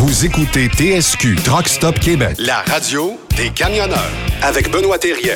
[0.00, 4.12] Vous écoutez TSQ Truck Stop Québec, la radio des camionneurs
[4.42, 5.34] avec Benoît Thérien.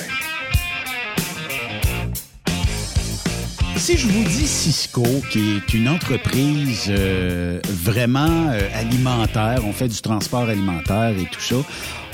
[3.74, 5.02] Si je vous dis Cisco,
[5.32, 11.40] qui est une entreprise euh, vraiment euh, alimentaire, on fait du transport alimentaire et tout
[11.40, 11.56] ça,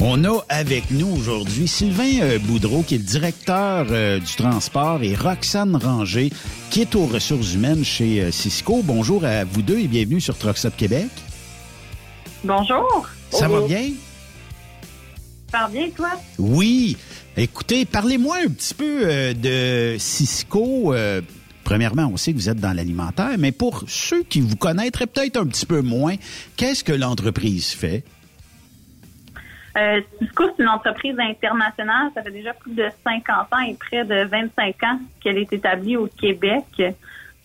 [0.00, 3.84] on a avec nous aujourd'hui Sylvain euh, Boudreau, qui est le directeur
[4.20, 6.30] du transport, et Roxane Ranger,
[6.70, 8.80] qui est aux ressources humaines chez Cisco.
[8.82, 11.08] Bonjour à vous deux et bienvenue sur Truck Québec.
[12.44, 13.08] Bonjour.
[13.30, 13.90] Ça va bien?
[15.50, 16.10] Ça va bien, toi?
[16.38, 16.96] Oui.
[17.36, 20.94] Écoutez, parlez-moi un petit peu de Cisco.
[21.64, 25.36] Premièrement, on sait que vous êtes dans l'alimentaire, mais pour ceux qui vous connaîtraient peut-être
[25.36, 26.14] un petit peu moins,
[26.56, 28.04] qu'est-ce que l'entreprise fait?
[29.76, 32.10] Euh, Cisco, c'est une entreprise internationale.
[32.14, 35.96] Ça fait déjà plus de 50 ans et près de 25 ans qu'elle est établie
[35.96, 36.64] au Québec.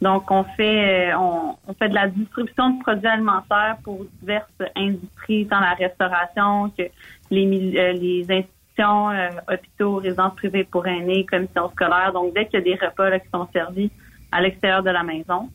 [0.03, 5.47] Donc, on fait, euh, on, fait de la distribution de produits alimentaires pour diverses industries,
[5.47, 6.83] tant la restauration que
[7.31, 9.09] les, euh, les institutions,
[9.47, 12.11] hôpitaux, résidences privées pour aînés, commissions scolaires.
[12.13, 13.91] Donc, dès qu'il y a des repas qui sont servis
[14.33, 15.49] à l'extérieur de la maison,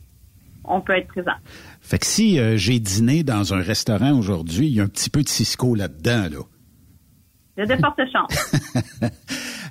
[0.63, 1.35] on peut être présent.
[1.81, 5.11] Fait que si euh, j'ai dîné dans un restaurant aujourd'hui, il y a un petit
[5.11, 6.43] peu de Cisco là-dedans, là.
[7.57, 8.55] Il y a de fortes chances.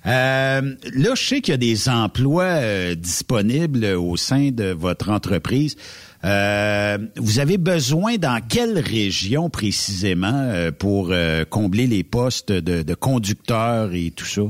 [0.07, 5.11] Euh, là, je sais qu'il y a des emplois euh, disponibles au sein de votre
[5.11, 5.77] entreprise.
[6.23, 11.13] vous avez besoin dans quelle région précisément pour
[11.51, 14.43] combler les postes de, conducteurs et tout ça?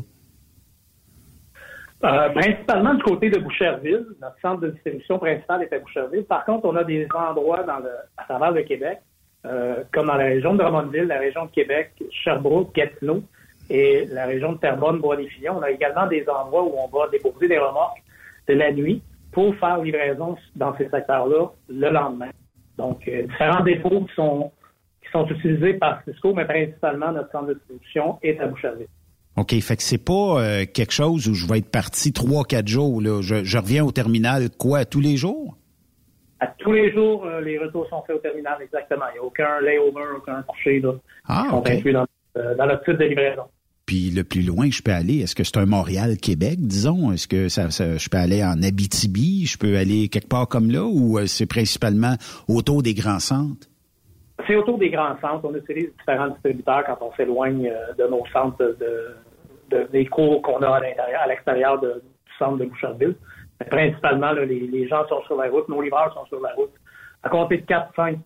[2.04, 4.06] Euh, principalement du côté de Boucherville.
[4.22, 6.24] Notre centre de distribution principal est à Boucherville.
[6.24, 7.64] Par contre, on a des endroits
[8.16, 8.98] à travers le Québec,
[9.44, 11.90] euh, comme dans la région de Drummondville, la région de Québec,
[12.22, 13.24] Sherbrooke, Gatineau
[13.70, 15.58] et la région de Terrebonne, Bois-des-Filions.
[15.58, 18.02] On a également des endroits où on va déposer des remorques
[18.48, 19.02] de la nuit
[19.32, 22.30] pour faire livraison dans ces secteurs-là le lendemain.
[22.76, 24.50] Donc, euh, différents dépôts qui sont,
[25.02, 28.86] qui sont utilisés par Cisco, mais principalement notre centre de distribution est à Boucherville.
[29.38, 32.66] OK, fait que c'est pas euh, quelque chose où je vais être parti trois, quatre
[32.66, 33.00] jours.
[33.00, 33.20] Là.
[33.22, 35.56] Je, reviens au terminal, quoi, tous les jours?
[36.40, 39.04] À tous les jours, euh, les retours sont faits au terminal, exactement.
[39.10, 40.94] Il n'y a aucun layover, aucun coucher là,
[41.28, 42.06] ah, qui sont inclus dans,
[42.36, 43.44] euh, dans le type de livraison.
[43.88, 47.10] Puis le plus loin je peux aller, est-ce que c'est un Montréal-Québec, disons?
[47.10, 49.46] Est-ce que ça, je peux aller en Abitibi?
[49.46, 50.84] Je peux aller quelque part comme là?
[50.84, 52.12] Ou c'est principalement
[52.48, 53.66] autour des grands centres?
[54.46, 55.40] C'est autour des grands centres.
[55.42, 58.76] On utilise différents distributeurs quand on s'éloigne de nos centres
[59.70, 61.88] de, des cours qu'on a à l'extérieur du
[62.38, 63.16] centre de Boucherville.
[63.70, 66.74] principalement, les, gens sont sur la route, nos livreurs sont sur la route.
[67.22, 68.18] À compter de 4-5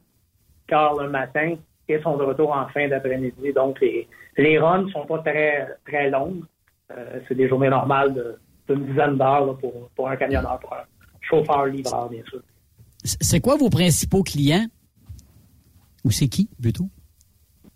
[0.67, 1.55] quarts le matin
[2.01, 3.53] sont de retour en fin d'après-midi.
[3.53, 6.45] Donc, les, les runs ne sont pas très, très longues.
[6.91, 8.15] Euh, c'est des journées normales
[8.69, 10.85] d'une dizaine d'heures pour, pour un camionneur, pour un
[11.21, 12.41] chauffeur livreur, bien sûr.
[13.05, 14.67] C'est quoi vos principaux clients?
[16.05, 16.89] Ou c'est qui, plutôt?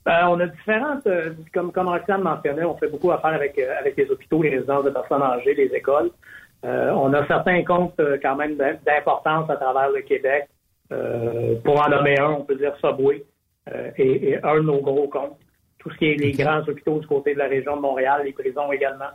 [0.05, 3.75] Ben, on a différentes, euh, comme, comme Roxane mentionnait, on fait beaucoup affaire avec, euh,
[3.81, 6.11] avec les hôpitaux, les résidences de personnes âgées, les écoles.
[6.65, 10.49] Euh, on a certains comptes quand même d'importance à travers le Québec.
[11.65, 13.25] pour en nommer un, on peut dire Subway
[13.99, 15.39] et, un de nos gros comptes.
[15.79, 18.33] Tout ce qui est les grands hôpitaux du côté de la région de Montréal, les
[18.33, 19.11] prisons également,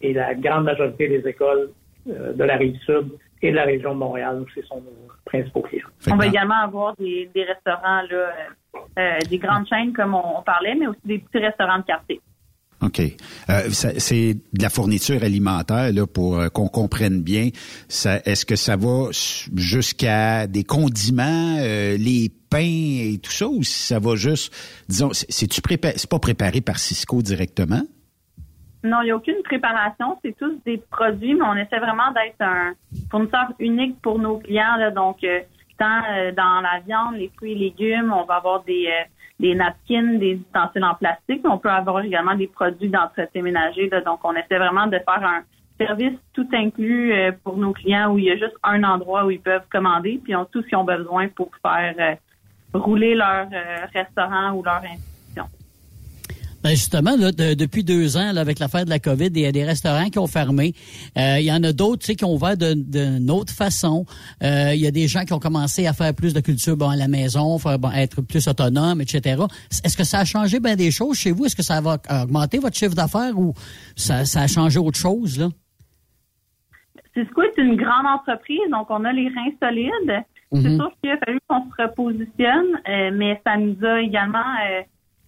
[0.00, 1.70] et la grande majorité des écoles
[2.06, 3.12] de la rive sud
[3.42, 4.82] et de la région de Montréal, c'est son
[5.24, 5.86] principaux clients.
[6.10, 8.32] On va également avoir des, des restaurants là,
[8.98, 12.20] euh, des grandes chaînes comme on, parlait, mais aussi des petits restaurants de quartier.
[12.82, 13.00] OK.
[13.00, 17.48] Euh, c'est de la fourniture alimentaire, là, pour euh, qu'on comprenne bien.
[17.88, 24.14] Est-ce que ça va jusqu'à des condiments, les pains et tout ça, ou ça va
[24.16, 24.52] juste,
[24.88, 25.60] disons, c'est-tu
[25.96, 27.82] c'est pas préparé par Cisco directement?
[28.84, 30.18] Non, il n'y a aucune préparation.
[30.22, 32.74] C'est tous des produits, mais on essaie vraiment d'être un
[33.10, 34.76] fournisseur unique pour nos clients.
[34.76, 35.24] Là, donc,
[35.78, 39.04] tant euh, dans la viande, les fruits et légumes, on va avoir des, euh,
[39.38, 41.42] des napkins, des ustensiles en plastique.
[41.44, 43.90] On peut avoir également des produits d'entretien ménager.
[44.04, 45.42] donc, on essaie vraiment de faire un
[45.78, 49.30] service tout inclus euh, pour nos clients où il y a juste un endroit où
[49.30, 52.16] ils peuvent commander, puis ils ont tout ce qu'ils ont besoin pour faire
[52.72, 53.46] rouler leur
[53.92, 55.15] restaurant ou leur institution.
[56.66, 59.62] Ben justement, depuis deux ans, là, avec l'affaire de la COVID, il y a des
[59.62, 60.72] restaurants qui ont fermé.
[61.16, 64.04] Euh, il y en a d'autres qui ont ouvert d'une autre façon.
[64.42, 66.88] Euh, il y a des gens qui ont commencé à faire plus de culture bon,
[66.88, 69.44] à la maison, faire, être plus autonome, etc.
[69.84, 71.44] Est-ce que ça a changé bien des choses chez vous?
[71.44, 73.54] Est-ce que ça va augmenter votre chiffre d'affaires ou
[73.94, 75.38] ça, a changé autre chose?
[75.38, 75.50] là?
[77.14, 80.24] Cisco est une grande entreprise, donc on a les reins solides.
[80.50, 80.76] C'est mm-hmm.
[80.78, 84.42] sûr qu'il a fallu qu'on se repositionne, euh, mais ça nous a également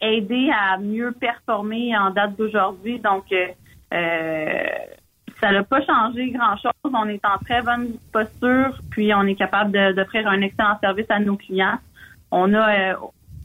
[0.00, 2.98] aider à mieux performer en date d'aujourd'hui.
[3.00, 3.46] Donc, euh,
[3.92, 4.62] euh
[5.40, 6.72] ça n'a pas changé grand-chose.
[6.84, 11.20] On est en très bonne posture, puis on est capable d'offrir un excellent service à
[11.20, 11.78] nos clients.
[12.30, 12.94] On a, euh,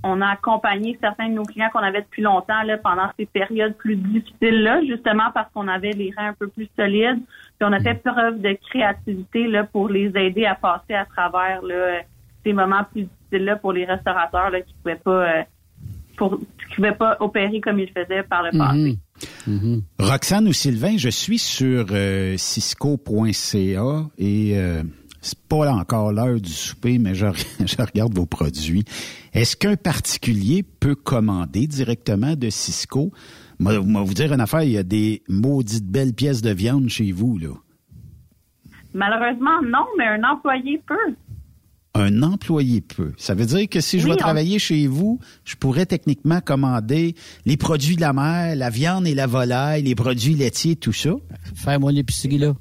[0.04, 3.76] on a accompagné certains de nos clients qu'on avait depuis longtemps là, pendant ces périodes
[3.78, 7.22] plus difficiles-là, justement parce qu'on avait les reins un peu plus solides.
[7.60, 11.62] Puis on a fait preuve de créativité là, pour les aider à passer à travers
[11.62, 12.02] là,
[12.44, 15.44] ces moments plus difficiles-là pour les restaurateurs là, qui pouvaient pas euh,
[16.18, 18.98] pour, qui pouvaient pas opérer comme ils le faisaient par le passé.
[19.48, 19.82] Mhm.
[20.00, 24.84] Roxane ou Sylvain, je suis sur euh, cisco.ca et euh,
[25.22, 27.28] c'est pas encore l'heure du souper, mais je,
[27.66, 28.84] je regarde vos produits.
[29.34, 33.12] Est-ce qu'un particulier peut commander directement de Cisco?
[33.60, 37.12] Moi, vous dire une affaire, il y a des maudites belles pièces de viande chez
[37.12, 37.50] vous, là.
[38.94, 41.16] Malheureusement, non, mais un employé peut.
[41.96, 43.12] Un employé peut.
[43.18, 46.40] Ça veut dire que si je Oui, vais on- travailler chez vous, je pourrais techniquement
[46.42, 47.14] commander
[47.46, 51.12] les produits de la mer, la viande et la volaille, les produits laitiers, tout ça.
[51.56, 52.54] Faire-moi l'épicerie, là.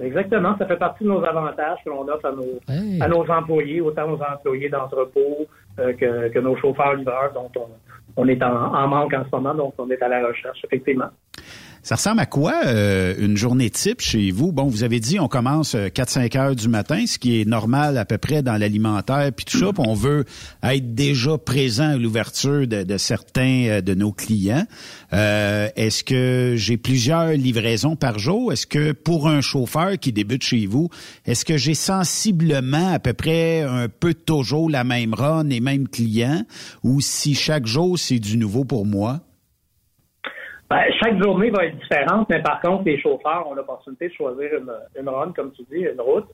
[0.00, 3.00] Exactement, ça fait partie de nos avantages que l'on offre à nos, Hey.
[3.00, 5.46] à nos employés, autant aux employés d'entrepôt
[5.78, 7.68] euh, que, que nos chauffeurs-livreurs dont on,
[8.16, 11.10] on est en, en manque en ce moment, donc on est à la recherche, effectivement.
[11.84, 14.52] Ça ressemble à quoi euh, une journée type chez vous?
[14.52, 17.98] Bon, vous avez dit on commence euh, 4-5 heures du matin, ce qui est normal
[17.98, 20.24] à peu près dans l'alimentaire puis tout ça, on veut
[20.62, 24.64] être déjà présent à l'ouverture de, certains euh, de nos clients.
[25.12, 28.52] Euh, Est-ce que j'ai plusieurs livraisons par jour?
[28.52, 30.88] Est-ce que pour un chauffeur qui débute chez vous,
[31.26, 35.88] est-ce que j'ai sensiblement à peu près un peu toujours la même run et même
[35.88, 36.44] client?
[36.84, 39.20] Ou si chaque jour c'est du nouveau pour moi?
[40.72, 44.54] Ben, chaque journée va être différente, mais par contre, les chauffeurs ont l'opportunité de choisir
[44.54, 46.24] une, une run, comme tu dis, une route,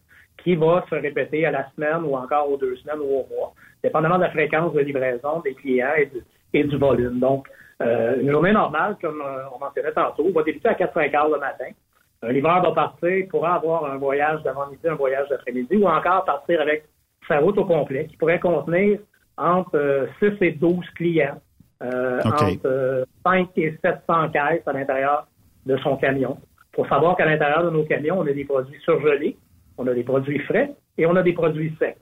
[0.45, 3.53] qui va se répéter à la semaine ou encore aux deux semaines ou au mois,
[3.83, 5.91] dépendamment de la fréquence de livraison des clients
[6.53, 7.19] et du, volume.
[7.19, 7.49] Donc,
[7.83, 11.41] euh, une journée normale, comme euh, on mentionnait tantôt, va débuter à 4-5 heures le
[11.41, 11.71] matin.
[12.23, 16.61] Un livreur va partir, pourra avoir un voyage d'avant-midi, un voyage d'après-midi, ou encore partir
[16.61, 16.85] avec
[17.27, 19.01] sa route au complet, qui pourrait contenir
[19.37, 21.41] entre euh, 6 et 12 clients,
[21.83, 25.29] euh, entre euh, 5 et 700 caisses à l'intérieur
[25.67, 26.37] de son camion.
[26.75, 29.37] Faut savoir qu'à l'intérieur de nos camions, on a des produits surgelés,
[29.77, 31.97] on a des produits frais et on a des produits secs.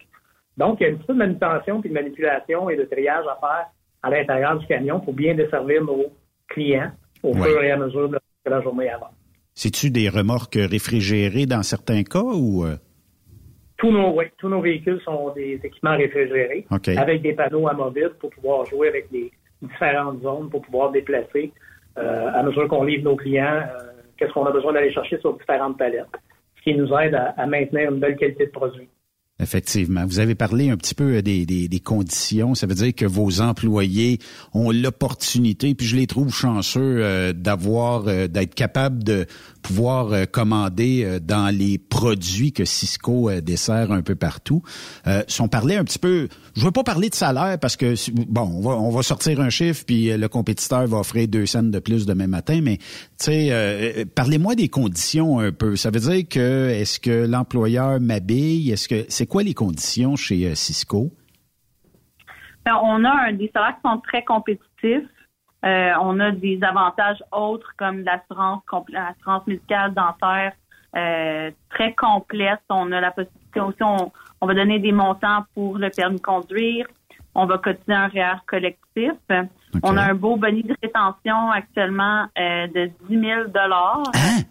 [0.56, 3.66] Donc, il y a une petite manutention puis de manipulation et de triage à faire
[4.02, 6.06] à l'intérieur du camion pour bien desservir nos
[6.48, 6.90] clients
[7.22, 7.48] au Ouais.
[7.48, 9.10] fur et à mesure de la journée avant.
[9.54, 12.64] C'est-tu des remorques réfrigérées dans certains cas ou...
[12.64, 12.76] euh?
[13.78, 18.30] Tous nos, oui, tous nos véhicules sont des équipements réfrigérés avec des panneaux amovibles pour
[18.30, 19.30] pouvoir jouer avec les
[19.66, 21.52] différentes zones, pour pouvoir déplacer
[21.98, 25.36] euh, à mesure qu'on livre nos clients, euh, qu'est-ce qu'on a besoin d'aller chercher sur
[25.36, 26.06] différentes palettes,
[26.56, 28.88] ce qui nous aide à, à maintenir une belle qualité de produit.
[29.38, 30.06] Effectivement.
[30.06, 32.54] Vous avez parlé un petit peu euh, des, des, des conditions.
[32.54, 34.18] Ça veut dire que vos employés
[34.54, 39.26] ont l'opportunité, puis je les trouve chanceux euh, d'avoir, euh, d'être capables de
[39.60, 44.62] pouvoir euh, commander euh, dans les produits que Cisco euh, dessert un peu partout.
[45.28, 47.94] Si on un petit peu, je veux pas parler de salaire parce que
[48.28, 51.62] bon, on va, on va sortir un chiffre puis le compétiteur va offrir deux cents
[51.62, 52.84] de plus demain matin, mais tu
[53.18, 55.76] sais, parlez-moi des conditions un peu.
[55.76, 60.46] Ça veut dire que est-ce que l'employeur m'habille, est-ce que c'est quoi les conditions chez
[60.46, 61.10] euh, Cisco?
[62.64, 65.08] Ben, on a un- des salaires qui sont très compétitifs.
[65.64, 70.52] Euh, on a des avantages autres comme l'assurance, l'assurance médicale, dentaire,
[70.96, 72.60] euh, très complète.
[72.70, 76.22] On a la possibilité aussi, on, on va donner des montants pour le permis de
[76.22, 76.86] conduire.
[77.34, 79.12] On va cotiser un REER collectif.
[79.82, 84.42] On a un beau boni de rétention actuellement euh, de 10 000 Hein?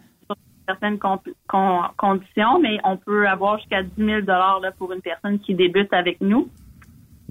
[0.66, 1.20] Certaines con-
[1.96, 6.20] conditions, mais on peut avoir jusqu'à 10 000 là, pour une personne qui débute avec
[6.20, 6.48] nous.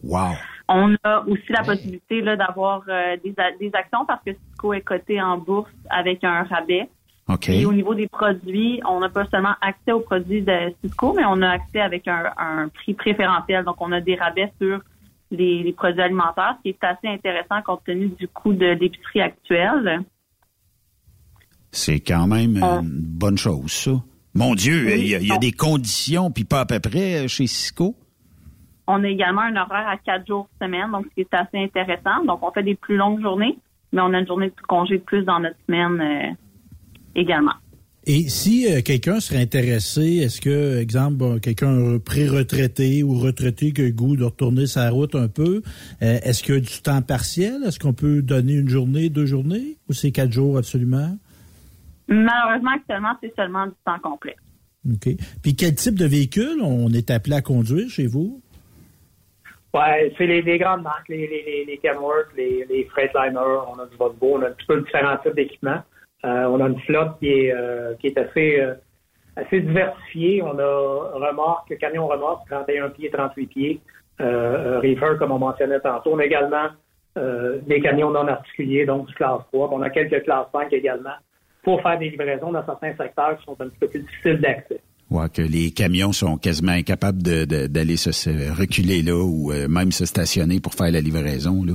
[0.04, 0.34] Wow.
[0.68, 4.82] On a aussi la possibilité là, d'avoir euh, des, des actions parce que Cisco est
[4.82, 6.90] coté en bourse avec un rabais.
[7.48, 11.24] Et au niveau des produits, on n'a pas seulement accès aux produits de Cisco, mais
[11.26, 13.64] on a accès avec un, un prix préférentiel.
[13.64, 14.80] Donc, on a des rabais sur
[15.32, 19.22] les, les produits alimentaires, ce qui est assez intéressant compte tenu du coût de l'épicerie
[19.22, 20.02] actuelle.
[21.76, 22.80] C'est quand même Ah.
[22.82, 23.92] une bonne chose, ça.
[24.34, 24.94] Mon Dieu, Oui.
[25.00, 25.40] il y a, il y a Non.
[25.40, 27.96] des conditions, puis pas à peu près euh, chez Cisco?
[28.88, 32.24] On a également un horaire à quatre jours semaine, donc ce qui est assez intéressant.
[32.26, 33.58] Donc, on fait des plus longues journées,
[33.92, 36.34] mais on a une journée de congé de plus dans notre semaine euh,
[37.16, 37.54] également.
[38.08, 43.82] Et si euh, quelqu'un serait intéressé, est-ce que, exemple, bon, quelqu'un pré-retraité ou retraité qui
[43.82, 45.64] a le goût de retourner sa route un peu,
[46.04, 47.64] euh, est-ce qu'il y a du temps partiel?
[47.66, 49.78] Est-ce qu'on peut donner une journée, deux journées?
[49.90, 51.18] Ou c'est quatre jours absolument?
[52.08, 54.36] Malheureusement, actuellement, c'est seulement du temps complet.
[54.88, 55.10] OK.
[55.42, 58.42] Puis quel type de véhicule on est appelé à conduire chez vous?
[59.74, 63.78] Ouais, c'est les, les grandes marques, les, les, les, les Kenworth, les, les Freightliner, on
[63.80, 65.82] a du Volvo, on a un petit peu différents types d'équipements.
[66.24, 68.74] Euh, on a une flotte qui est, euh, qui est assez, euh,
[69.36, 70.42] assez diversifiée.
[70.44, 73.82] On a remorque, camion remorque, 31 pieds, 38 pieds.
[74.22, 76.14] euh, reefer, comme on mentionnait tantôt.
[76.14, 76.68] On a également
[77.18, 79.70] des camions non articulés, donc du classe 3.
[79.72, 81.16] On a quelques classes 5 également
[81.66, 84.80] pour faire des livraisons dans certains secteurs qui sont un petit peu plus difficiles d'accès.
[85.12, 88.10] Ouais, que les camions sont quasiment incapables d'aller se,
[88.60, 91.64] reculer là ou euh, même se stationner pour faire la livraison.
[91.64, 91.74] Là.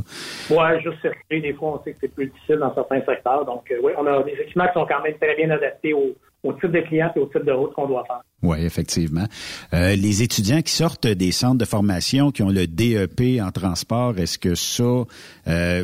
[0.51, 3.45] Oui, juste circuler, des fois, on sait que c'est plus difficile dans certains secteurs.
[3.45, 5.95] Donc, euh, oui, on a des équipements qui sont quand même très bien adaptés
[6.43, 8.23] au, type de clients et au type de route qu'on doit faire.
[8.43, 9.27] Oui, effectivement.
[9.75, 14.19] Euh, les étudiants qui sortent des centres de formation, qui ont le DEP en transport,
[14.19, 15.05] est-ce que ça,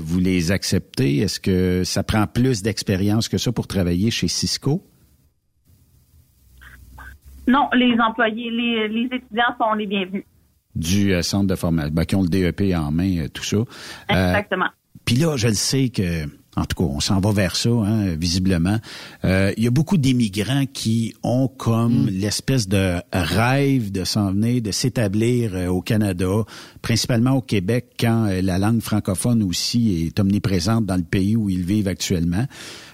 [0.01, 1.19] vous les acceptez?
[1.19, 4.83] Est-ce que ça prend plus d'expérience que ça pour travailler chez Cisco?
[7.49, 10.25] Non, les employés, les, les étudiants sont les bienvenus.
[10.75, 13.57] Du euh, centre de formation, ben, qui ont le DEP en main, euh, tout ça.
[13.57, 13.65] Euh,
[14.11, 14.67] Exactement.
[15.05, 18.15] Puis là, je le sais que en tout cas, on s'en va vers ça, hein,
[18.15, 18.79] visiblement.
[19.25, 22.09] Il y a beaucoup d'immigrants qui ont comme mm.
[22.09, 26.45] l'espèce de rêve de s'en venir, de s'établir au Canada,
[26.83, 31.65] principalement au Québec, quand la langue francophone aussi est omniprésente dans le pays où ils
[31.65, 32.47] vivent actuellement.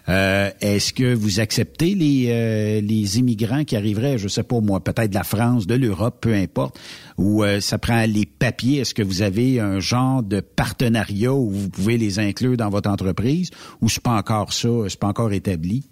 [0.09, 4.83] Euh, est-ce que vous acceptez les, euh, les immigrants qui arriveraient, je sais pas moi,
[4.83, 6.79] peut-être de la France, de l'Europe, peu importe,
[7.19, 8.81] ou euh, ça prend les papiers?
[8.81, 12.91] Est-ce que vous avez un genre de partenariat où vous pouvez les inclure dans votre
[12.91, 15.89] entreprise, ou c'est pas encore ça, c'est pas encore établi?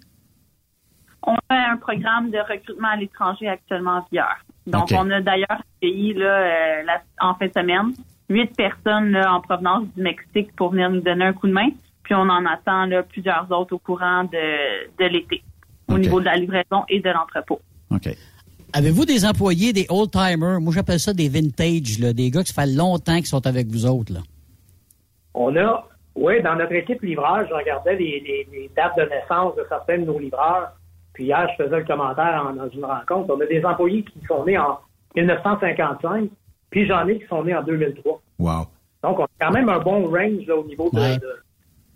[1.22, 4.26] On a un programme de recrutement à l'étranger actuellement via.
[4.66, 7.92] Donc, on a d'ailleurs accueilli là, en fin de semaine
[8.30, 11.70] huit personnes en provenance du Mexique pour venir nous donner un coup de main.
[12.10, 15.44] Puis on en attend là, plusieurs autres au courant de, l'été,
[15.88, 17.60] au niveau de la livraison et de l'entrepôt.
[17.88, 18.08] OK.
[18.72, 20.60] Avez-vous des employés, des old-timers?
[20.60, 23.68] Moi, j'appelle ça des vintage, là, des gars qui ça fait longtemps qu'ils sont avec
[23.68, 24.12] vous autres.
[24.12, 24.20] Là.
[25.34, 25.86] On a,
[26.16, 30.18] oui, dans notre équipe livreur, je regardais les, dates de naissance de certains de nos
[30.18, 30.72] livreurs.
[31.12, 33.32] Puis hier, je faisais le commentaire dans une rencontre.
[33.32, 34.80] On a des employés qui sont nés en
[35.14, 36.28] 1955,
[36.70, 38.20] puis j'en ai qui sont nés en 2003.
[38.40, 38.66] Wow.
[39.04, 41.20] Donc, on a quand même un bon range au niveau de,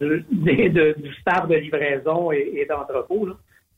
[0.01, 3.29] du staff de livraison et, d'entrepôt.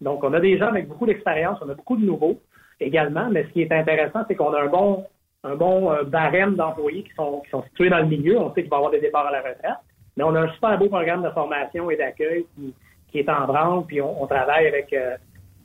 [0.01, 2.41] Donc, on a des gens avec beaucoup d'expérience, on a beaucoup de nouveaux
[2.81, 5.05] également, mais ce qui est intéressant, c'est qu'on a un bon,
[5.45, 8.39] un bon euh, barème d'employés qui sont, qui sont situés dans le milieu.
[8.39, 9.79] On sait qu'il va y avoir des départs à la retraite,
[10.17, 12.75] mais on a un super beau programme de formation et d'accueil qui,
[13.11, 15.17] qui, est en branle, puis on, travaille avec, euh,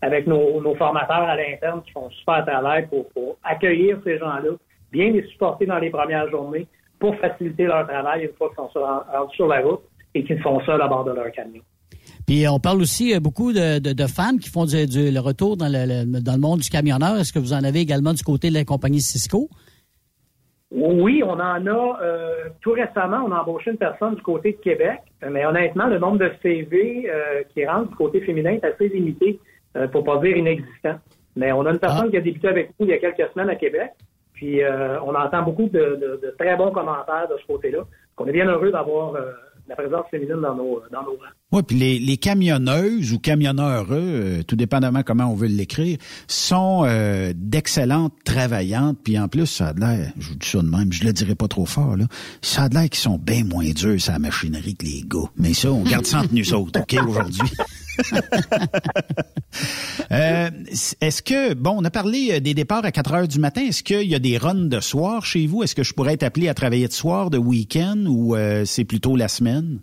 [0.01, 4.51] avec nos, nos, formateurs à l'interne qui font super travail pour, pour accueillir ces gens-là,
[4.91, 6.67] bien les supporter dans les premières journées
[6.99, 9.81] pour faciliter leur travail une fois qu'ils sont sur, sur la route
[10.13, 11.61] et qui font ça à bord de leur camion.
[12.27, 15.67] Puis on parle aussi euh, beaucoup de, de, femmes qui font du, le retour dans
[15.67, 17.17] le, dans le monde du camionneur.
[17.17, 19.49] Est-ce que vous en avez également du côté de la compagnie Cisco?
[20.71, 21.99] Oui, on en a.
[22.01, 24.99] Euh, tout récemment, on a embauché une personne du côté de Québec,
[25.29, 29.39] mais honnêtement, le nombre de CV euh, qui rentrent du côté féminin est assez limité,
[29.91, 30.95] pour pas dire inexistant.
[31.35, 32.11] Mais on a une personne ah.
[32.11, 33.91] qui a débuté avec nous il y a quelques semaines à Québec,
[34.33, 34.61] puis
[35.05, 37.79] on entend beaucoup de, de, très bons commentaires de ce côté-là.
[38.17, 39.15] On est bien heureux d'avoir
[39.71, 41.35] la présence féminine dans nos, dans nos rangs.
[41.51, 45.97] Oui, puis les, les, camionneuses ou camionneurs, euh, tout dépendamment comment on veut l'écrire,
[46.27, 48.97] sont euh, d'excellentes travaillantes.
[49.03, 51.35] Puis en plus, ça a l'air, je vous dis ça de même, je le dirai
[51.35, 52.05] pas trop fort, là,
[52.41, 55.29] ça a l'air qu'ils sont bien moins durs sur la machinerie que les gars.
[55.37, 57.41] Mais ça, on garde ça entre nous autres, OK, aujourd'hui?
[60.11, 60.49] euh,
[61.01, 63.61] est-ce que, bon, on a parlé euh, des départs à 4 heures du matin.
[63.61, 65.63] Est-ce qu'il y a des runs de soir chez vous?
[65.63, 69.15] Est-ce que je pourrais être appelé à travailler de soir, de week-end, ou c'est plutôt
[69.15, 69.79] la semaine?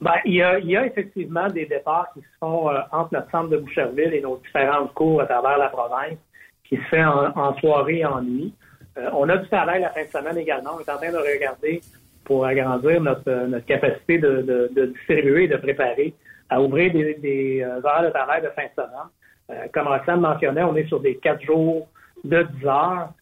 [0.00, 3.56] Ben, il, y a, effectivement des départs qui se font euh, entre notre centre de
[3.56, 6.18] Boucherville et nos différentes cours à travers la province,
[6.64, 8.54] qui se fait en, soirée et en nuit.
[8.96, 10.76] Euh, on a du travail la fin de semaine également.
[10.76, 11.80] On est en train de regarder
[12.24, 16.14] pour agrandir notre, capacité de, distribuer et de préparer
[16.50, 19.68] à ouvrir des, des euh, heures de travail de fin de semaine.
[19.72, 21.88] comme Roxane mentionnait, on est sur des quatre jours
[22.24, 23.12] de 10 heures.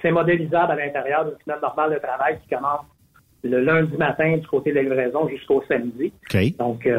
[0.00, 2.86] c'est modélisable à l'intérieur d'une semaine normale de travail qui commence
[3.44, 6.12] le lundi matin du côté de la livraison jusqu'au samedi.
[6.58, 6.98] Donc, euh,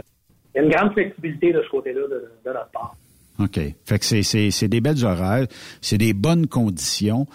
[0.53, 2.95] il y a une grande flexibilité de ce côté-là de, notre part.
[3.39, 3.59] OK.
[3.83, 5.47] Fait que c'est des belles horaires,
[5.81, 7.25] c'est des bonnes conditions.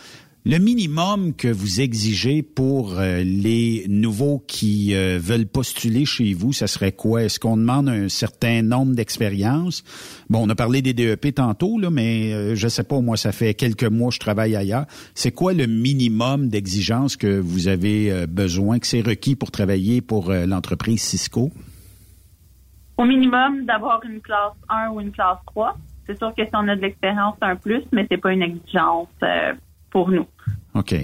[0.47, 6.55] Le minimum que vous exigez pour euh, les nouveaux qui euh, veulent postuler chez vous,
[6.55, 7.25] ça serait quoi?
[7.25, 9.85] Est-ce qu'on demande un certain nombre d'expériences?
[10.31, 13.33] Bon, on a parlé des DEP tantôt, là, mais euh, je sais pas, moi, ça
[13.33, 14.87] fait quelques mois que je travaille ailleurs.
[15.15, 20.33] C'est quoi le minimum d'exigence que vous avez besoin, que c'est requis pour travailler pour
[20.33, 21.51] l'entreprise Cisco?
[22.97, 25.77] Au minimum, d'avoir une classe 1 ou une classe 3.
[26.07, 28.43] C'est sûr que si on a de l'expérience, c'est un plus, mais c'est pas une
[28.43, 29.09] exigence
[29.91, 30.27] pour nous.
[30.75, 30.95] OK.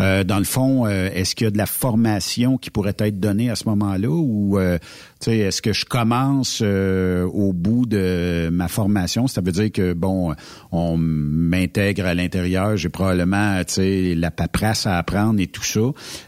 [0.00, 3.20] Euh, dans le fond, euh, est-ce qu'il y a de la formation qui pourrait être
[3.20, 4.78] donnée à ce moment-là ou euh,
[5.26, 9.26] est-ce que je commence au bout de ma formation?
[9.26, 10.34] Ça veut dire que, bon,
[10.70, 15.80] on m'intègre à l'intérieur, j'ai probablement la paperasse à apprendre et tout ça.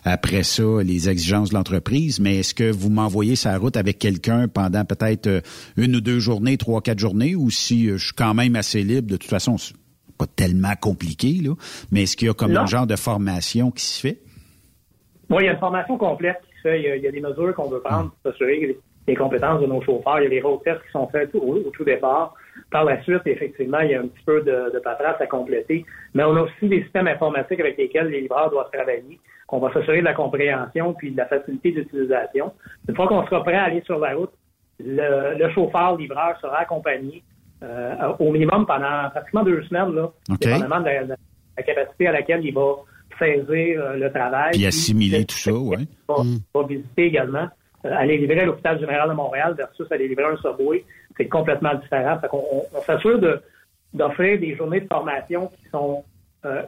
[0.05, 2.21] Après ça, les exigences de l'entreprise.
[2.21, 5.43] Mais est-ce que vous m'envoyez sa route avec quelqu'un pendant peut-être
[5.77, 9.09] une ou deux journées, trois, quatre journées, ou si je suis quand même assez libre,
[9.09, 9.59] de toute façon,
[10.17, 11.55] pas tellement compliqué, là,
[11.93, 14.19] mais est-ce qu'il y a comme un genre de formation qui se fait?
[15.31, 16.81] Oui, il y a une formation complète qui se fait.
[16.81, 20.21] Il y a, des mesures qu'on veut prendre pour s'assurer les compétences de nos chauffeurs.
[20.21, 22.35] Il y a des road tests qui sont faits au, tout départ.
[22.71, 25.85] Par la suite, effectivement, il y a un petit peu de, de paperasse à compléter.
[26.15, 29.19] Mais on a aussi des systèmes informatiques avec lesquels les livreurs doivent travailler.
[29.49, 32.53] On va s'assurer de la compréhension puis de la facilité d'utilisation.
[32.89, 34.33] Une fois qu'on sera prêt à aller sur la route,
[34.79, 37.23] le, le chauffeur livreur sera accompagné
[37.63, 40.11] euh, au minimum pendant pratiquement deux semaines, là,
[40.41, 40.91] dépendamment de
[41.57, 42.75] la, capacité à laquelle il va
[43.19, 44.53] saisir euh, le travail.
[44.53, 45.89] Puis assimiler tout ça, oui.
[46.19, 47.49] Il va, visiter également.
[47.87, 50.85] Euh, aller livrer à l'hôpital général de Montréal versus aller livrer un subway,
[51.17, 52.19] c'est complètement différent.
[52.33, 53.19] on, s'assure
[53.95, 56.05] d'offrir des journées de formation qui sont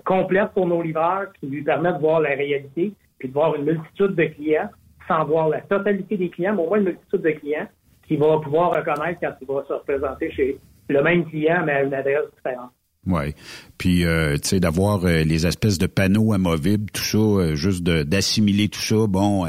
[0.04, 3.64] complètes pour nos livreurs, qui lui permettent de voir la réalité, puis de voir une
[3.64, 4.68] multitude de clients,
[5.06, 7.68] sans voir la totalité des clients, mais au moins une multitude de clients,
[8.08, 11.82] qui va pouvoir reconnaître quand il va se représenter chez, le même client, mais à
[11.82, 12.70] une adresse différente.
[13.08, 13.34] Oui.
[13.78, 17.82] Puis, euh, tu sais, d'avoir euh, les espèces de panneaux amovibles, tout ça, euh, juste
[17.82, 19.06] d'assimiler tout ça.
[19.08, 19.46] Bon,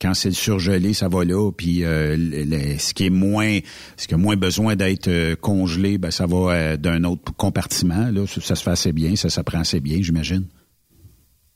[0.00, 1.50] quand c'est surgelé, ça va là.
[1.50, 3.58] Puis, ce qui est moins,
[3.96, 8.10] ce qui a moins besoin d'être congelé, ben ça va d'un autre compartiment.
[8.12, 10.44] Là, ça, se fait assez bien, ça s'apprend assez bien, j'imagine.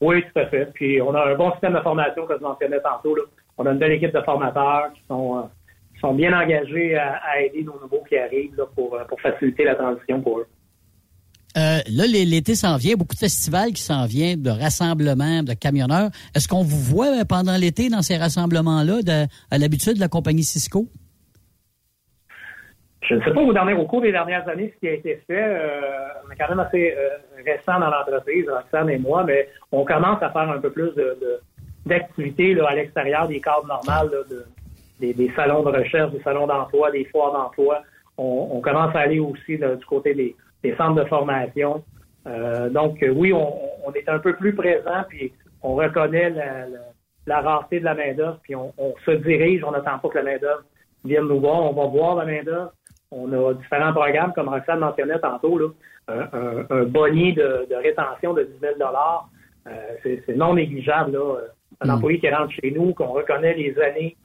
[0.00, 0.70] Oui, tout à fait.
[0.74, 3.14] Puis, on a un bon système de formation, comme je mentionnais tantôt.
[3.14, 3.22] Là.
[3.58, 5.48] On a une belle équipe de formateurs qui sont
[6.04, 10.40] sont bien engagés à, aider nos nouveaux qui arrivent pour, pour faciliter la transition pour
[10.40, 10.46] eux.
[11.56, 16.10] Euh, là, l'été s'en vient, beaucoup de festivals qui s'en viennent, de rassemblements de camionneurs.
[16.34, 20.42] Est-ce qu'on vous voit euh, pendant l'été dans ces rassemblements-là, à l'habitude de la compagnie
[20.42, 20.88] Cisco?
[23.02, 25.22] Je ne sais pas au, dernier, au cours des dernières années ce qui a été
[25.26, 25.44] fait.
[25.44, 25.70] Euh,
[26.26, 26.94] on est quand même assez
[27.44, 30.90] récent dans l'entreprise, Roxane et moi, mais on commence à faire un peu plus
[31.86, 34.44] d'activités à l'extérieur des cadres normales de,
[35.12, 37.82] des, salons de recherche, des salons d'emploi, des foires d'emploi.
[38.16, 41.82] On, commence à aller aussi du côté des, centres de formation.
[42.26, 46.32] Euh, donc euh, oui, on, est un peu plus présent, puis on reconnaît
[47.26, 48.72] la, rareté de la main-d'œuvre, puis on,
[49.04, 50.62] se dirige, on n'attend pas que la main-d'œuvre
[51.04, 52.72] vienne nous voir, on va voir la main-d'œuvre.
[53.10, 55.68] On a différents programmes, comme Roxane mentionnait tantôt, là,
[56.08, 58.74] un, un, bonnier de, rétention de 10 000
[59.66, 59.70] euh,
[60.26, 61.12] c'est non négligeable.
[61.12, 61.36] Là.
[61.80, 61.90] Un mm.
[61.90, 64.16] employé qui rentre chez nous, qu'on reconnaît les années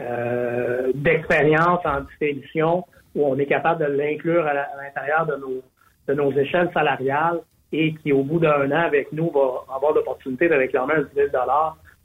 [0.00, 2.84] euh, d'expérience en distribution
[3.14, 5.62] où on est capable de l'inclure à l'intérieur de nos,
[6.06, 7.40] de nos échelles salariales
[7.72, 11.08] et qui, au bout d'un an avec nous, va avoir l'opportunité de réclamer un 10
[11.14, 11.28] 000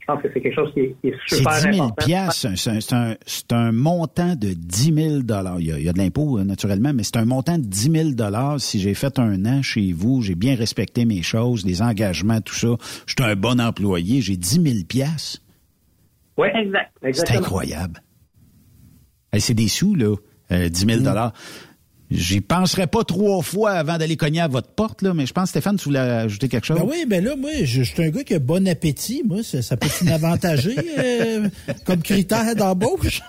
[0.06, 3.16] je pense que c'est quelque chose qui est, super c'est 10 000 important.
[3.26, 4.96] C'est un, montant de 10 000
[5.58, 7.64] il y a, il y a de l'impôt, euh, naturellement, mais c'est un montant de
[7.64, 11.80] 10 000 Si j'ai fait un an chez vous, j'ai bien respecté mes choses, les
[11.80, 12.68] engagements, tout ça,
[13.06, 14.74] je suis un bon employé, j'ai 10 000
[16.36, 16.92] oui, exact.
[17.12, 18.02] C'est incroyable.
[19.38, 20.16] c'est des sous, là.
[20.50, 21.32] 10 000 mm.
[22.10, 25.48] J'y penserais pas trois fois avant d'aller cogner à votre porte, là, mais je pense,
[25.48, 26.78] Stéphane, tu voulais ajouter quelque chose?
[26.78, 29.22] Ben oui, ben là, moi, je, suis un gars qui a bon appétit.
[29.24, 31.48] Moi, ça, peut m'avantager euh,
[31.84, 33.22] comme critère d'embauche.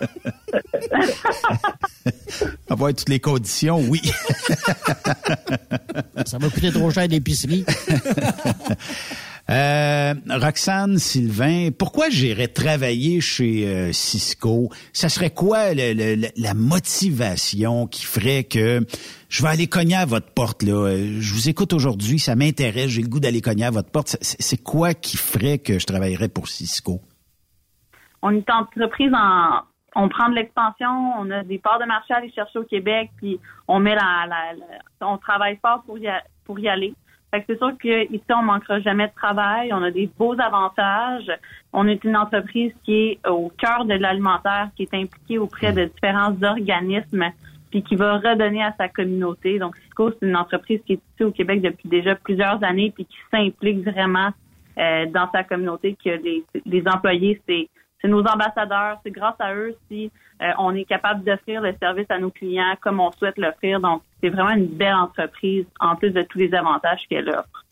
[2.69, 4.01] Avoir toutes les conditions, oui.
[6.25, 7.65] ça va coûter trop cher d'épicerie.
[9.47, 14.69] Euh, Roxane Sylvain, pourquoi j'irais travailler chez euh, Cisco?
[14.91, 18.84] Ça serait quoi la motivation qui ferait que
[19.29, 20.63] je vais aller cogner à votre porte?
[20.63, 20.89] Là?
[20.97, 24.17] Je vous écoute aujourd'hui, ça m'intéresse, j'ai le goût d'aller cogner à votre porte.
[24.21, 27.01] C'est quoi qui ferait que je travaillerais pour Cisco?
[28.21, 29.62] On est entreprise en...
[29.97, 33.12] On prend de l'expansion, on a des parts de marché à aller chercher au Québec,
[33.15, 34.27] puis on met la,
[34.99, 35.97] on travaille fort pour
[36.43, 36.93] pour y aller
[37.48, 39.74] c'est sûr qu'ici, on manquera jamais de travail.
[39.74, 41.32] On a des beaux avantages.
[41.74, 45.86] On est une entreprise qui est au cœur de l'alimentaire, qui est impliquée auprès de
[45.86, 47.32] différents organismes,
[47.71, 49.60] puis qui va redonner à sa communauté.
[49.60, 53.06] Donc, Cisco, c'est une entreprise qui est ici au Québec depuis déjà plusieurs années, puis
[53.06, 54.30] qui s'implique vraiment
[54.78, 56.10] euh, dans sa communauté, que
[56.65, 57.69] les employés, c'est
[58.05, 58.99] c'est nos ambassadeurs.
[59.03, 62.75] C'est grâce à eux si euh, on est capable d'offrir le service à nos clients
[62.81, 63.79] comme on souhaite l'offrir.
[63.79, 67.64] Donc, c'est vraiment une belle entreprise en plus de tous les avantages qu'elle offre.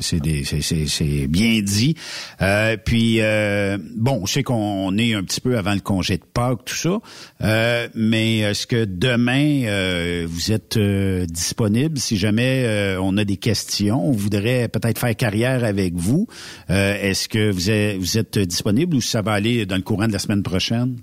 [0.00, 1.96] C'est bien dit.
[2.40, 6.24] Euh, puis euh, bon, je sais qu'on est un petit peu avant le congé de
[6.24, 6.98] Pâques, tout ça.
[7.42, 11.98] Euh, mais est-ce que demain vous êtes disponible?
[11.98, 16.26] Si jamais on a des questions, on voudrait peut-être faire carrière avec vous.
[16.68, 20.12] est-ce que vous êtes, vous êtes disponible ou ça va aller dans le courant de
[20.12, 20.96] la semaine prochaine?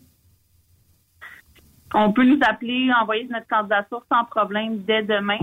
[1.93, 5.39] On peut nous appeler, envoyer notre candidature sans problème dès demain.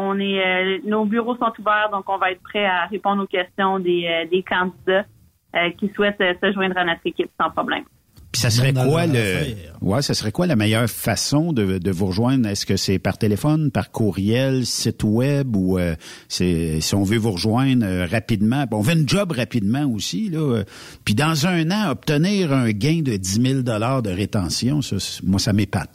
[0.00, 3.26] On est, euh, nos bureaux sont ouverts, donc on va être prêt à répondre aux
[3.26, 5.04] questions des, euh, des candidats
[5.56, 7.82] euh, qui souhaitent se joindre à notre équipe sans problème.
[8.30, 12.06] Puis ça serait quoi le Ouais, ça serait quoi la meilleure façon de, de vous
[12.06, 12.48] rejoindre?
[12.48, 15.80] Est-ce que c'est par téléphone, par courriel, site web ou
[16.28, 20.62] c'est si on veut vous rejoindre rapidement, on veut une job rapidement aussi là.
[21.04, 25.40] puis dans un an obtenir un gain de 10 000 dollars de rétention, ça, moi
[25.40, 25.90] ça m'épate.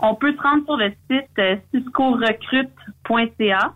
[0.00, 3.74] On peut se rendre sur le site euh, ciscorecrute.ca.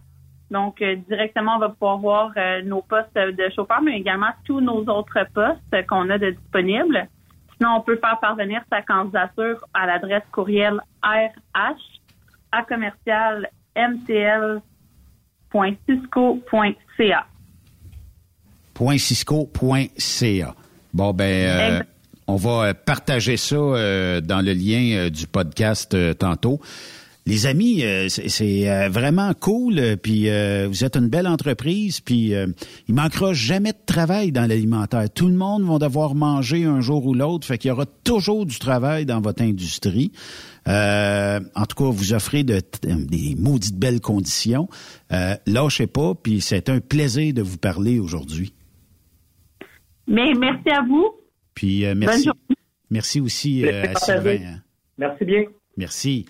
[0.50, 4.60] Donc, euh, directement, on va pouvoir voir euh, nos postes de chauffeur, mais également tous
[4.60, 7.08] nos autres postes qu'on a de disponibles.
[7.56, 11.32] Sinon, on peut faire parvenir sa candidature à l'adresse courriel rh
[12.52, 14.60] à commercial mtl.cisco.ca.
[18.98, 20.54] .cisco.ca.
[20.92, 21.86] Bon, ben,
[22.26, 26.60] on va euh, partager ça euh, dans le lien euh, du podcast tantôt.
[27.24, 33.70] Les amis, c'est vraiment cool, puis vous êtes une belle entreprise, puis il manquera jamais
[33.70, 35.08] de travail dans l'alimentaire.
[35.08, 38.44] Tout le monde va devoir manger un jour ou l'autre, fait qu'il y aura toujours
[38.44, 40.10] du travail dans votre industrie.
[40.66, 44.68] en tout cas, vous offrez de, des maudites belles conditions.
[45.46, 48.52] lâchez pas, puis c'est un plaisir de vous parler aujourd'hui.
[50.08, 51.21] Mais merci à vous.
[51.54, 52.28] Puis euh, merci.
[52.90, 54.38] Merci aussi euh, à Sylvain.
[54.44, 54.58] Hein.
[54.98, 55.44] Merci bien.
[55.76, 56.26] Merci.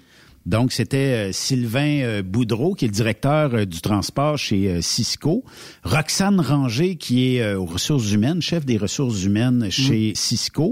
[0.47, 5.45] Donc, c'était euh, Sylvain Boudreau, qui est le directeur du transport chez Cisco.
[5.85, 10.15] Roxane Ranger, qui est aux ressources humaines, chef des ressources humaines chez mm.
[10.15, 10.71] Cisco.